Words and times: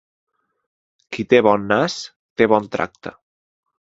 Qui 1.17 1.25
té 1.33 1.41
bon 1.47 1.67
nas, 1.71 1.97
té 2.41 2.47
bon 2.55 2.65
tracte. 2.77 3.15